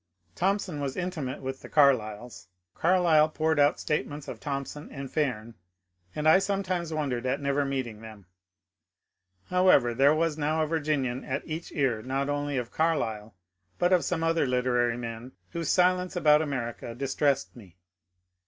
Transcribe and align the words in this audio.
Thompson 0.33 0.79
was 0.81 0.97
intimate 0.97 1.43
with 1.43 1.61
the 1.61 1.69
Carlyles. 1.69 2.47
Carlyle 2.73 3.29
poured 3.29 3.59
out 3.59 3.79
statements 3.79 4.27
of 4.27 4.39
Thompson 4.39 4.91
and 4.91 5.11
Fairn, 5.11 5.53
and 6.15 6.27
I 6.27 6.39
some 6.39 6.63
times 6.63 6.91
wondered 6.91 7.27
at 7.27 7.39
never 7.39 7.63
meeting 7.65 8.01
them. 8.01 8.25
However, 9.51 9.93
there 9.93 10.15
was 10.15 10.39
now 10.39 10.63
a 10.63 10.67
Virginian 10.67 11.23
at 11.23 11.43
each 11.45 11.71
ear 11.71 12.01
not 12.01 12.29
only 12.29 12.57
of 12.57 12.71
Carlyle 12.71 13.35
but 13.77 13.93
of 13.93 14.03
some 14.03 14.23
other 14.23 14.47
literary 14.47 14.97
men 14.97 15.33
whose 15.51 15.69
silence 15.69 16.15
about 16.15 16.41
America 16.41 16.95
distressed 16.95 17.55
me. 17.55 17.77